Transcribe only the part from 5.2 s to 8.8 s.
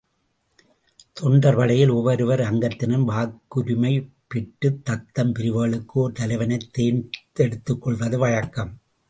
பிரிவுகளுக்கு ஒரு தலைவனைத் தேர்ந்தெடுத்துக்கொள்வது வழக்கம்.